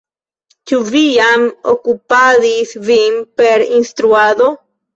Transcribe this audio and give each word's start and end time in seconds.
Ĉu 0.71 0.79
vi 0.87 1.01
jam 1.17 1.43
okupadis 1.75 2.73
vin 2.89 3.23
per 3.43 3.69
instruado? 3.79 4.53